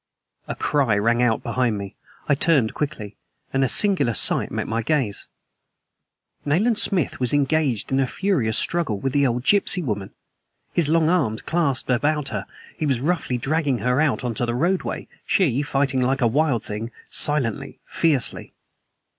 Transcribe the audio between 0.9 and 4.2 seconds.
rang out behind me. I turned quickly. And a singular